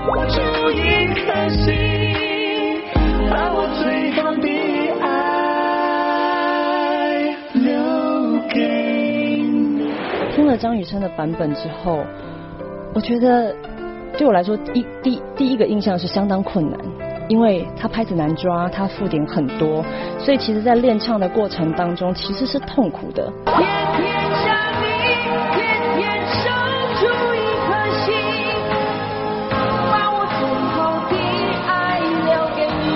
[0.08, 1.72] 我只有一颗心，
[3.30, 4.50] 把我最好的
[5.06, 7.70] 爱留
[8.50, 9.92] 给你。
[10.36, 12.04] 听了张雨生的版本之后，
[12.96, 13.56] 我觉得。
[14.20, 16.78] 对我来说一第第一个印象是相当困难
[17.30, 19.82] 因为他拍子难抓他附点很多
[20.20, 23.32] 所以其实在练唱的过程当中其实是痛苦的。
[23.46, 24.12] 天天
[24.44, 24.88] 想你
[25.56, 25.64] 天
[25.96, 26.52] 天守
[27.00, 28.12] 住一颗心
[29.90, 30.40] 把我从
[30.74, 30.78] 头
[31.08, 31.16] 的
[31.66, 32.92] 爱留给你。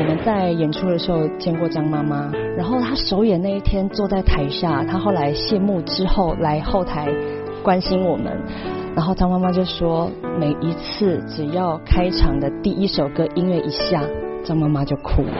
[0.00, 7.06] 我们在演出的时候见过张妈妈然后她首演那一天坐在台下她后来谢幕之后来后台
[7.62, 8.79] 关心我们。
[9.00, 14.04] 然后张妈妈就说，每一次只要开场的第一首歌音乐一下，
[14.44, 15.32] 张妈妈就哭了。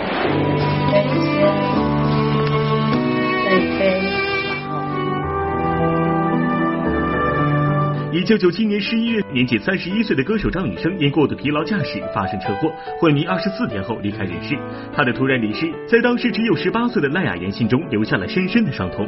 [8.10, 14.56] 一九九七年十一月，年仅三十一岁的歌手张雨生因过度疲劳驾驶发生车祸，昏迷二十四天后离开人世。
[14.96, 19.06] 他的突然离世，在当时只有十八岁的赖雅妍心中留下了深深的伤痛。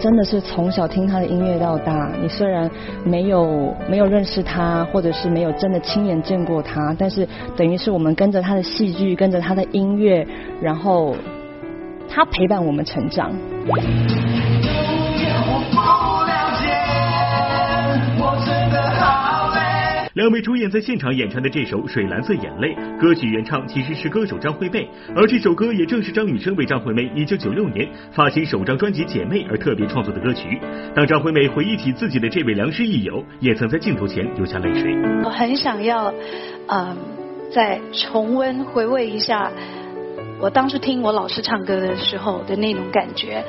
[0.00, 2.70] 真的是从小听他的音乐到大，你虽然
[3.04, 10.26] 没有没有认识他，或者是没有真的亲眼见过他，但是等于是我们跟着他的戏剧，跟着他的音乐，
[10.60, 11.16] 然后
[12.08, 13.32] 他陪伴我们成长。
[20.28, 24.86] 两位主演在现场演唱的这首《水蓝色眼泪》，歌曲原唱其实是歌手张惠妹，
[25.16, 30.60] 而这首歌也正是张雨生为张惠妹一九九六年发行首张专辑《姐妹》而特别创作的歌曲。
[30.94, 34.94] 当张惠妹回忆起自己的这位良师益友，也曾在镜头前流下泪水。
[35.24, 36.12] 我很想要，
[36.66, 36.94] 嗯，
[37.50, 39.50] 再重温回味一下
[40.38, 43.42] 我当初听我老师唱歌的时候的那种感觉。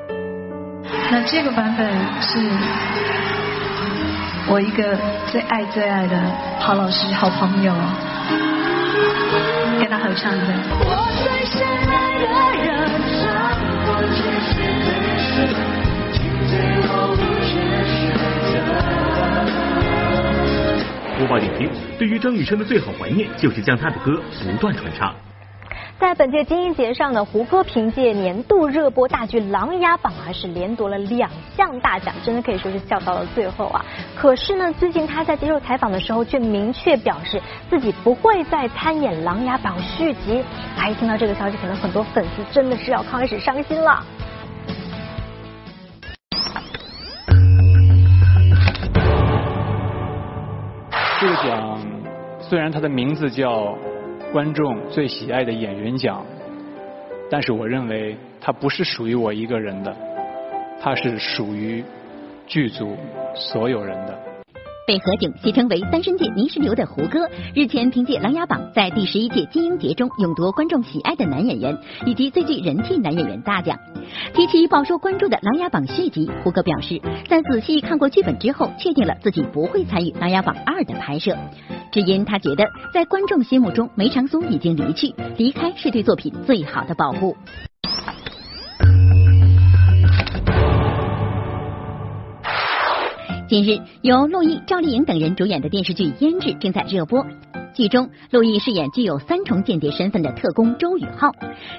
[1.12, 3.29] 那这个版本是。
[4.52, 4.98] 我一个
[5.32, 6.20] 最爱最爱的
[6.60, 7.72] 好老师、好朋友，
[9.80, 10.60] 跟他合唱的人。
[21.20, 25.14] 播报点评：对于张雨生的最好怀念，就是将他的歌不断传唱。
[26.00, 33.86] 在本届金鹰节上呢，胡歌凭借年度热播大剧《琅琊榜》还是连夺了两项大奖，真的可以说是笑到了最后啊！
[34.16, 40.42] 可是呢，最近他在接受采访的时候却明确表示自己不会再参演《琅琊榜》续集。
[40.78, 44.02] 哎，听到这个消息，可能很多粉丝真的是要开始伤心了。
[51.20, 51.78] 这个奖
[52.40, 53.78] 虽然它的名字叫。
[54.32, 56.24] 观众最喜爱的演员奖，
[57.32, 59.96] 但是我认为它不是属于我一个人的，
[60.80, 61.84] 它是属于
[62.46, 62.96] 剧组
[63.34, 64.29] 所有人的。
[64.90, 73.78] 被何炅戏称为“单身界泥石流”的胡歌，日前凭借《琅琊榜》在第十一届金鹰节中勇夺观众喜爱的男演员以及最具人气男演员大奖。
[74.34, 81.38] 提起饱受关注的《琅琊榜》续集，胡歌表示，在仔细看过剧本之后，确定了自己不会参与《琅琊榜二》的拍摄。
[81.92, 87.38] 只因他觉得，在观众心目中，梅长苏已经离去，离开是对作品最好的保护。
[93.50, 97.26] 近日，由陆毅、赵丽颖等人主演的电视剧《胭脂》正在热播。
[97.74, 101.32] 剧中，陆毅饰演具有三重间谍身份的特工周宇浩。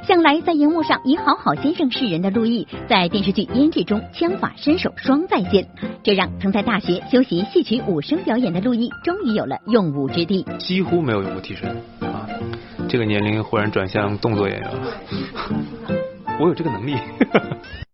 [0.02, 5.64] 向来在荧幕上以好好先生示人的陆毅，在电视剧《胭脂》中枪法身手双在线，
[6.02, 10.44] 这让曾在大学修习戏曲武生表演的陆毅终于有了用武之地。
[10.58, 12.26] 几乎没有用过替身啊，
[12.88, 15.00] 这个年龄忽然转向动作演员了，
[16.40, 16.96] 我有这个能力。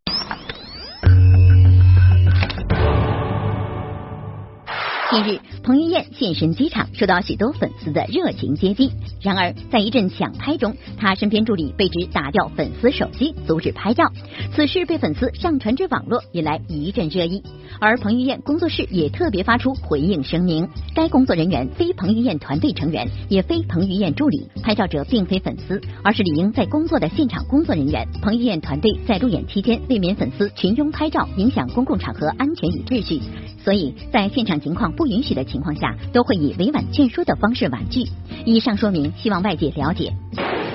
[5.09, 8.90] 近日，彭于晏现身机场，受到许多粉丝的热情接机。
[9.23, 14.05] 然而，在一阵抢拍中，他身边助理被指打掉粉丝手机，阻止拍照。
[14.53, 17.40] 此事被粉丝上传至网络，引来一阵热议。
[17.79, 28.09] 而彭于晏工作室也特别发出回应声明：该工作人员非彭于晏团队成员，也非彭于晏助理，拍照者并非粉丝，而是理应在工作的现场工作人员。
[28.23, 33.21] 彭于晏团队在路演期间未免粉丝群拥拍照，影响公共场合安全与秩序，
[33.62, 34.92] 所以在现场情况。
[34.97, 38.05] 不允许的情况下，都会以委婉劝说的方式婉拒。
[38.45, 40.12] 以上说明，希望外界了解。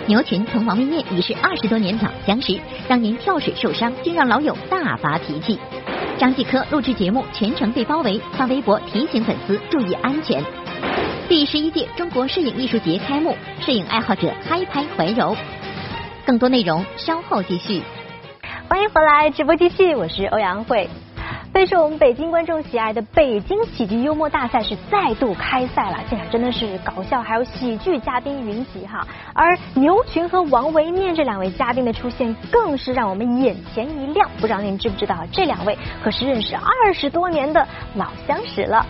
[0.07, 5.59] 牛群同王微念已是二十多年老相识，当年跳水受伤，竟让老友大发脾气。
[6.17, 10.43] 张继科录制节目全程被包围，发微博提醒粉丝注意安全。
[11.29, 15.35] 第十一届中国摄影艺术节开幕，摄影爱好者嗨拍怀柔。
[16.25, 17.81] 更多内容稍后继续。
[18.67, 20.89] 欢迎回来，直播继续，我是欧阳慧。
[21.53, 29.05] 备受我们北京观众喜爱的北京喜剧幽默大赛是再度开赛了，现场真的是搞笑还有喜剧嘉宾云集哈。
[29.33, 34.29] 而牛群和王维念这两位嘉宾的出现，更是让我们眼前一亮。
[34.39, 38.85] 不知道您知不知道，这两位可是认识二十多年的老相识了。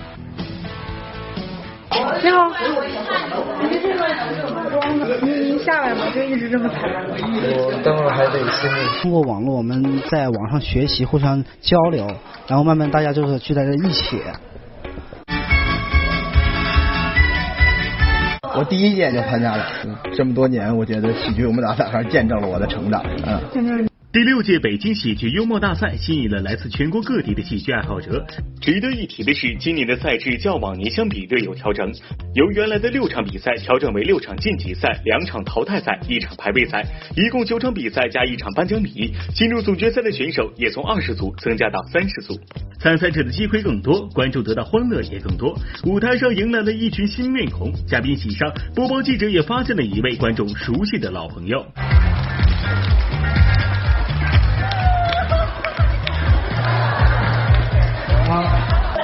[1.93, 2.49] 你好，
[5.21, 6.05] 你你下来吗？
[6.15, 8.71] 就一直这么踩我等会儿还得先
[9.01, 12.07] 通过网络，我们在网上学习，互相交流，
[12.47, 14.21] 然后慢慢大家就是聚在这一起。
[18.53, 19.65] 我第一届就参加了，
[20.15, 23.03] 这么多年，我觉得喜剧我们大赛还是见证了我的成长。
[23.25, 23.90] 嗯。
[24.13, 28.27] 第六届北京喜剧幽默大赛吸引了来自全国各地的喜剧爱好者。
[28.59, 31.89] 值得一提的是，今年的赛制较往年相比略有调整，
[32.35, 36.85] 由原来的六场比赛调整为六场晋级赛、两场淘汰赛、一场排位赛，
[37.15, 39.13] 一共九场比赛加一场颁奖礼。
[39.33, 42.37] 进入总决赛的选手也从二十组增加到三十组，
[42.81, 45.57] 参赛者的机会更多，观众得到欢乐也更多。
[45.85, 51.65] 舞台上迎来了一群新面孔，嘉宾席上，播报记者也发现了一位观众熟悉的老朋友。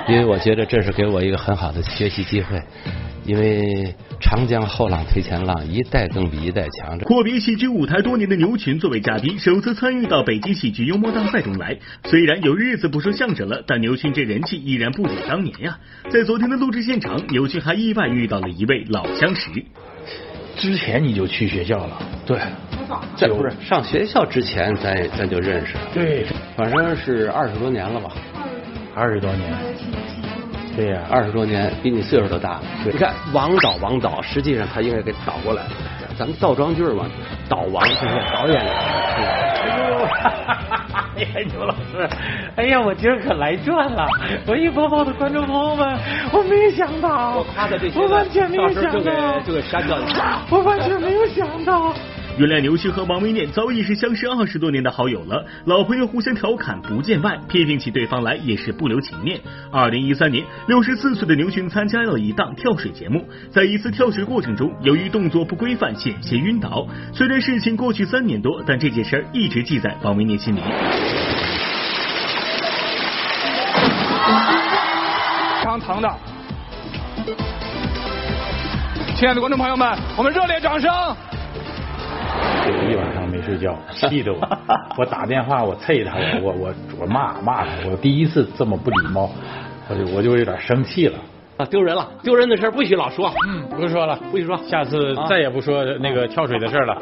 [0.08, 2.62] 因为我觉得这是给我一个很好的学习机会，
[3.26, 6.98] 因为长江后浪推前浪，一代更比一代强。
[7.00, 11.78] 阔别喜剧舞台多年的牛群作为嘉宾，首次参与到北京喜剧幽默大赛中来。
[12.06, 15.78] 虽然有日子不说相声了，但牛群这人气依然不减当年呀。
[16.10, 19.50] 在昨天的录制现场，牛群还意外遇到了一位老相识。
[20.56, 22.02] 之前你就去学校了？
[22.26, 22.40] 对，
[23.18, 25.76] 这不是上学校之前咱咱就认识。
[25.94, 28.10] 对，反正是二十多年了吧。
[28.98, 29.54] 二十多年，
[30.76, 32.60] 对呀，二十多年，比你岁数都大。
[32.84, 35.62] 你看王导，王导，实际上他应该给倒过来。
[36.18, 37.06] 咱们倒装句嘛，
[37.48, 38.60] 导王就是 导演。
[38.60, 41.10] 哎呦，哈哈哈哈！
[41.16, 42.10] 哎呀，牛老师，
[42.56, 44.08] 哎呀，我今儿可来赚了！
[44.48, 46.00] 文艺播报的观众朋友们，
[46.32, 47.46] 我没有想到，
[47.94, 50.08] 我完全没有想到，就给删掉了。
[50.50, 51.94] 我完全没有想到。
[52.38, 59.42] 原来牛群和王维念早已是相识二十多年的好友了，老朋友互相调侃不见外，批评起对方来也是不留情面。
[59.72, 66.88] 二零一三年，六十四岁的牛群参加了一档跳水节目，在一次跳水过程中，由于动作不规范，险些晕倒。
[67.12, 70.60] 虽然事情过去三年多，但这件事儿一直记在王维念心里。
[75.60, 76.16] 非常疼的，
[79.16, 80.92] 亲爱的观众朋友们，我们热烈掌声！
[82.90, 84.40] 一晚上没睡觉， 气得我，
[84.98, 89.30] 我打电话我啐他，我我我骂骂他，我第一次这么不礼貌，
[89.90, 91.18] 我就我就有点生气了。
[91.58, 93.34] 啊，丢人了，丢人的事不许老说。
[93.48, 97.02] 嗯，不说了，不许说，下次再也不说那个跳水的事了。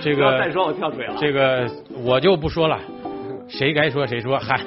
[0.00, 1.14] 这个 再说我跳水了。
[1.20, 1.70] 这个
[2.04, 2.78] 我就不说了，
[3.48, 4.38] 谁该说谁说。
[4.38, 4.60] 嗨，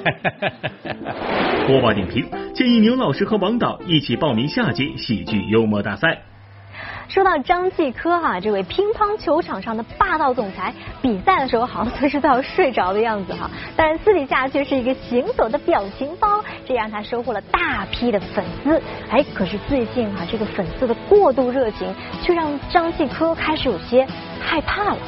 [1.66, 6.22] 播报点评建议牛老师和王导一起报名下届喜剧幽默大赛。
[7.08, 18.82] 说到张继科哈，这位乒乓球场上的霸道总裁，比赛的时候好像随时都要睡着的样子哈，但是私底下却是一个行走的表情包，这让他收获了大批的粉丝。
[19.08, 24.06] 哎，可是最近哈，这个粉丝的过度热情，却让张继科开始有些
[24.40, 24.98] 害怕了。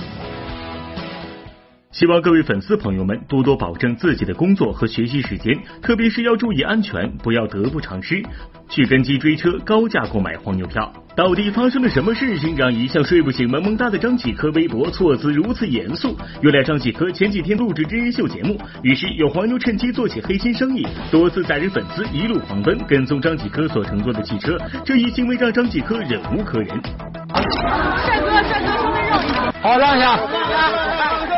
[1.91, 8.22] 希望各位粉丝朋友们多多保证自己的工作和学习时间，特别是要注意安全，不要得不偿失，
[8.68, 10.93] 去跟机追车、高价购买黄牛票。
[11.16, 16.14] 到底发生了什么事情，让一向睡不醒、萌萌哒的张继科微博措辞如此严肃？
[16.43, 24.59] 原来张继科前几天录制真人秀节目，于是有黄牛趁机做起黑心生意，多次载着粉丝一路狂奔，跟踪张继科所乘坐的汽车。
[24.84, 26.68] 这一行为让张继科忍无可忍。
[26.68, 29.53] 帅哥，帅哥，稍微让一下。
[29.62, 31.38] 好，让一下。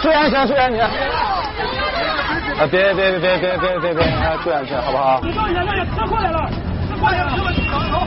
[0.00, 0.84] 注意安全，注意安全。
[0.84, 5.20] 啊，别别别别别别别别，啊，注意安全，好不好？
[5.22, 6.48] 你让一下，让一下，车过来了，
[6.88, 7.36] 车过来了，车
[7.70, 8.06] 走走走，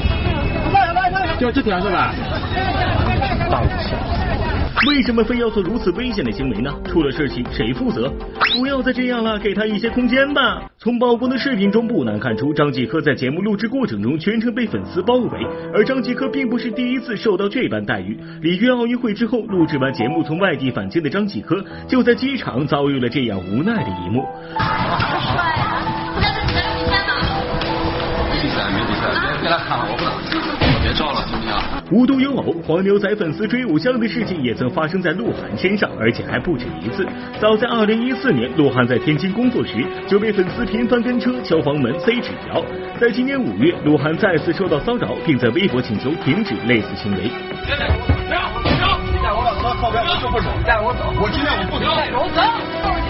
[0.72, 1.38] 慢点，慢点。
[1.38, 2.14] 就这条是吧？
[3.52, 3.62] 大
[4.88, 6.74] 为什么非要做如此危险的行为呢？
[6.86, 8.12] 出了事情谁负责？
[8.54, 10.62] 不要再这样了，给他一些空间吧。
[10.78, 18.18] 从曝光的视频中不难看出，张继科在节目录制过程中全程被粉丝包围，而张继科并不是第一次受到这般待遇。
[18.42, 24.26] 里约奥运会之后，录制完节目从外地返京的张继科，就在机场遭遇了这样无奈的一幕。
[24.56, 24.64] 帅
[25.60, 25.84] 啊！
[26.16, 27.14] 不在这比赛比赛吗？
[28.32, 30.14] 比赛没比赛，别别来看了，我不能。
[30.82, 31.28] 别照了？
[31.92, 37.04] 无独有偶，黄牛仔粉丝追偶像的事情也曾发生在鹿晗身上，而且还不止一次。
[37.40, 42.64] 早在二零一四年，鹿晗在天津工作时就被粉丝频繁跟车、敲房门、塞纸条。
[43.00, 47.24] 在今年五月，鹿晗再次受到骚扰，并在微博请求停止类似行为。
[47.24, 47.32] 停！
[47.66, 47.80] 停！
[49.24, 51.12] 带我走，靠边，就不走，带我走。
[51.20, 53.09] 我今天我不走。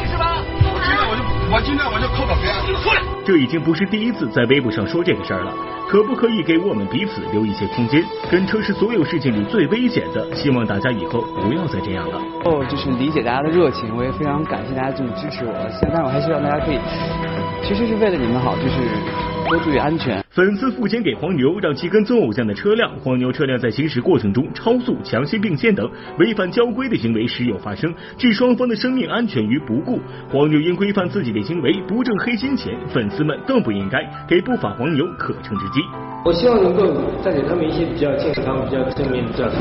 [1.51, 2.53] 我今天我就靠靠边。
[2.67, 3.01] 你出来！
[3.25, 5.51] 这已经不是第一次在微博上说这个事儿了。
[5.89, 8.05] 可不可以给我们彼此留一些空间？
[8.29, 12.21] 跟车是所有事情里最危险的，希望大家以后不要再这样了。
[12.45, 15.53] 哦，就是理解大家的热情，我也非常感谢大家这么支持我。
[15.71, 16.77] 现在，但我还希望大家可以，
[17.65, 18.77] 其实是为了你们好，就是
[19.49, 20.23] 多注意安全。
[20.29, 25.89] 粉丝付钱给黄牛，让其跟踪偶像的车辆，黄牛车辆在行驶过程中超速、强行并线等
[26.19, 29.99] 违反交规的行为时有发生，置双方的生命安全于不顾。
[30.31, 32.77] 黄牛应规范自己的行为，不挣黑心钱。
[32.93, 35.79] 粉丝们更不应该给不法黄牛可乘之机。
[36.25, 36.93] 我希望能够
[37.23, 39.51] 再给他们一些比较健康、比较正面的教育。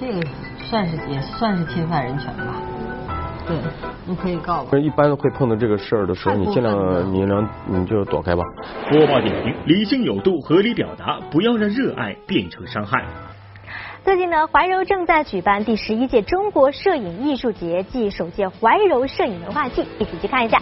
[0.00, 0.26] 这个
[0.70, 2.62] 算是也算是侵犯人权吧？
[3.48, 3.56] 对，
[4.06, 4.78] 你可以告我。
[4.78, 8.44] 一般会碰到这个事儿的时候，你尽量你能你就躲开吧。
[8.90, 13.02] 播报点评：理性有度，合理表达，不要让热爱变成伤害。
[14.04, 20.60] 最近呢，怀柔正在举办第十一届中国摄影艺术节暨首届怀柔摄影文化季，一起去看一下。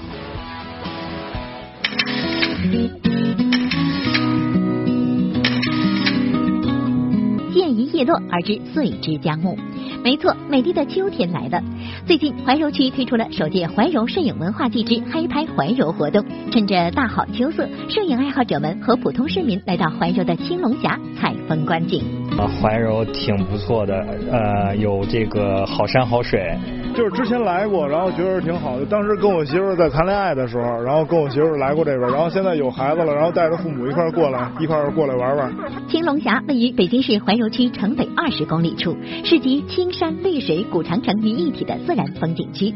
[7.52, 9.56] 见一叶落而知岁之将暮。
[10.02, 11.62] 没错，美丽的秋天来了。
[12.06, 22.25] 最近，怀柔区推出了首届怀柔摄影文化季之嗨拍怀柔活动，趁着大好秋色，摄影爱好者们和普通市民来到怀柔的青龙峡采风观景。
[22.38, 26.54] 啊，怀柔挺不错的，呃，有这个好山好水。
[26.94, 28.86] 就是之前来过，然后觉得挺好的。
[28.86, 35.52] 当时跟我媳妇在谈恋爱的时候，然后跟我媳妇来过这边，然后现在有孩子了，然后带着父母一块儿过来，一块儿过来玩玩。
[35.88, 42.74] 青龙峡位于北京市怀柔区城北二十公里处，是集青山绿水古长城于一体的自然风景区。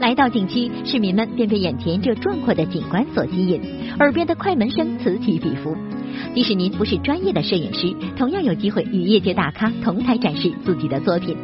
[0.00, 3.60] 来到景区，市民们便被眼前这壮阔的景观所吸引，
[3.98, 5.76] 耳边的快门声此起彼伏。
[6.34, 11.36] 即使您不是专业的摄影师，同样有机会与业界大咖同台展示自己的作品。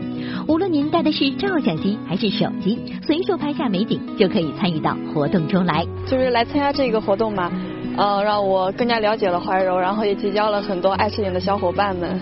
[0.47, 5.87] 无论您带的是照相机还是手机，随手拍下美景就可以参与到活动中来。
[6.07, 7.51] 就是来参加这个活动嘛，
[7.97, 12.21] 呃，让我更加了解了怀柔，然后也结交了很多爱摄影的小伙伴们。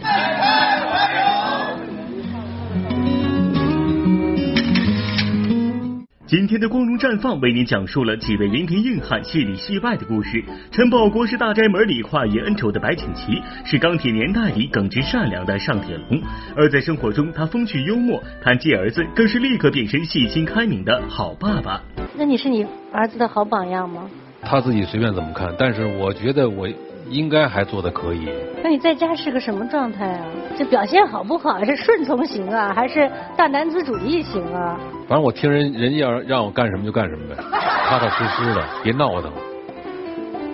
[6.30, 10.40] 今天的光荣绽放为您讲述了几位荧屏硬汉、戏里戏外的故事。
[10.70, 16.22] 陈宝国是大宅门里跨越恩仇的白景琦，是钢铁年代里耿直善良的尚铁龙。
[16.54, 21.82] 而在生活中，他风趣幽默，谈及儿子更是立刻变身细心开明的好爸爸。
[22.16, 24.08] 那你是你儿子的好榜样吗？
[24.40, 26.68] 他自己随便怎么看，但是我觉得我
[27.10, 28.30] 应该还做的可以。
[28.62, 30.24] 那你在家是个什么状态啊？
[30.56, 31.62] 这表现好不好？
[31.64, 34.78] 是顺从型啊，还是大男子主义型啊？
[35.08, 39.30] 反正我听人人家要让我干什么就干什么呗， 踏踏实实的，别闹腾，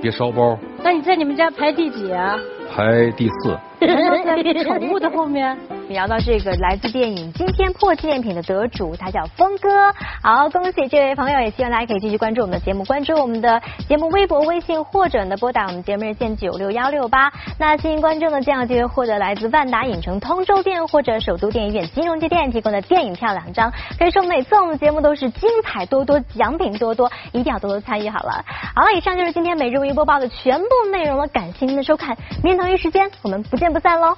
[0.00, 0.58] 别烧包。
[0.82, 2.38] 那你在你们家排第几啊？
[2.74, 3.56] 排第四。
[3.80, 5.56] 在宠物的后面。
[5.88, 9.92] 聊到这个来自电影《惊天破纪念品》的得主，他叫峰哥。
[10.20, 17.32] 好，恭喜这位朋友，也希望大家可以继续关注我们的节目，关注我们的节目微博、微信，或者呢拨打我们节目热线九六幺六八。
[17.56, 23.72] 那幸运观众呢，将有机会获得来自万达影城通州店或者首都电影院金融街店提供的电影票两张。
[23.96, 28.44] 可以说每次我们节目都是精彩多多，奖品多多，一定要多多参与好了。
[28.74, 34.16] 好了，以上就是今天每日文娱播报的全部内容了，感谢您的收看，明天同一时间我们不见见不散喽。